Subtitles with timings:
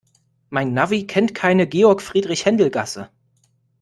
[0.49, 3.11] Mein Navi kennt keine Georg-Friedrich-Händel-Gasse.